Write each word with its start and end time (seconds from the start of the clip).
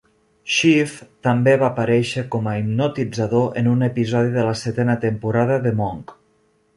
Schiff 0.51 0.93
també 1.27 1.51
va 1.63 1.67
aparèixer 1.73 2.23
com 2.37 2.49
a 2.51 2.55
hipnotitzador 2.61 3.61
en 3.63 3.69
un 3.73 3.89
episodi 3.91 4.33
de 4.39 4.47
la 4.51 4.55
setena 4.65 4.97
temporada 5.07 5.63
de 5.67 5.75
"Monk". 5.83 6.15